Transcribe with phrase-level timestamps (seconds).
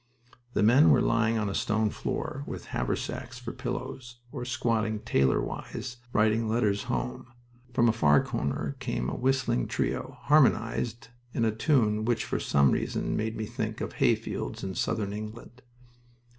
[0.53, 5.39] The men were lying on a stone floor with haversacks for pillows, or squatting tailor
[5.39, 7.27] wise, writing letters home.
[7.75, 12.71] From a far corner came a whistling trio, harmonized in a tune which for some
[12.71, 15.61] reason made me think of hayfields in southern England.